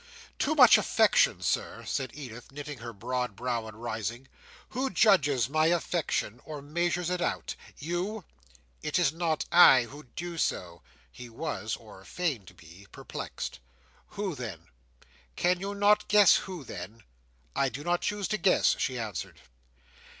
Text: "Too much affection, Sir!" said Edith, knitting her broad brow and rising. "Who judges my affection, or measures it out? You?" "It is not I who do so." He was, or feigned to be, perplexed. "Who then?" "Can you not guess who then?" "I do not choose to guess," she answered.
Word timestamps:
"Too 0.39 0.55
much 0.55 0.79
affection, 0.79 1.43
Sir!" 1.43 1.85
said 1.85 2.09
Edith, 2.15 2.51
knitting 2.51 2.79
her 2.79 2.91
broad 2.91 3.35
brow 3.35 3.67
and 3.67 3.79
rising. 3.83 4.27
"Who 4.69 4.89
judges 4.89 5.47
my 5.47 5.67
affection, 5.67 6.41
or 6.43 6.59
measures 6.59 7.11
it 7.11 7.21
out? 7.21 7.53
You?" 7.77 8.25
"It 8.81 8.97
is 8.97 9.13
not 9.13 9.45
I 9.51 9.83
who 9.83 10.01
do 10.05 10.39
so." 10.39 10.81
He 11.11 11.29
was, 11.29 11.75
or 11.75 12.03
feigned 12.03 12.47
to 12.47 12.55
be, 12.55 12.87
perplexed. 12.91 13.59
"Who 14.17 14.33
then?" 14.33 14.69
"Can 15.35 15.59
you 15.59 15.75
not 15.75 16.07
guess 16.07 16.35
who 16.37 16.63
then?" 16.63 17.03
"I 17.55 17.69
do 17.69 17.83
not 17.83 18.01
choose 18.01 18.27
to 18.29 18.39
guess," 18.39 18.75
she 18.79 18.97
answered. 18.97 19.39